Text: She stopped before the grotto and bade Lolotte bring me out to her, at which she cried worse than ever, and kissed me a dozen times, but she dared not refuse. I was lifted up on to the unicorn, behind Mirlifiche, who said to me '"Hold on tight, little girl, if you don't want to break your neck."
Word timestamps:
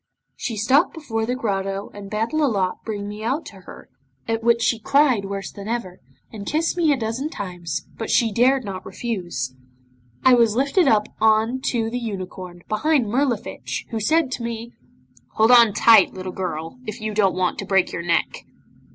She 0.35 0.57
stopped 0.57 0.95
before 0.95 1.27
the 1.27 1.35
grotto 1.35 1.91
and 1.93 2.09
bade 2.09 2.33
Lolotte 2.33 2.83
bring 2.83 3.07
me 3.07 3.23
out 3.23 3.45
to 3.45 3.57
her, 3.57 3.87
at 4.27 4.43
which 4.43 4.63
she 4.63 4.79
cried 4.79 5.25
worse 5.25 5.51
than 5.51 5.67
ever, 5.67 5.99
and 6.33 6.47
kissed 6.47 6.75
me 6.75 6.91
a 6.91 6.97
dozen 6.97 7.29
times, 7.29 7.85
but 7.99 8.09
she 8.09 8.31
dared 8.31 8.65
not 8.65 8.83
refuse. 8.83 9.53
I 10.25 10.33
was 10.33 10.55
lifted 10.55 10.87
up 10.87 11.07
on 11.19 11.61
to 11.65 11.91
the 11.91 11.99
unicorn, 11.99 12.63
behind 12.67 13.05
Mirlifiche, 13.09 13.85
who 13.91 13.99
said 13.99 14.31
to 14.31 14.43
me 14.43 14.73
'"Hold 15.33 15.51
on 15.51 15.71
tight, 15.71 16.15
little 16.15 16.31
girl, 16.33 16.79
if 16.87 16.99
you 16.99 17.13
don't 17.13 17.35
want 17.35 17.59
to 17.59 17.65
break 17.67 17.91
your 17.91 18.01
neck." 18.01 18.45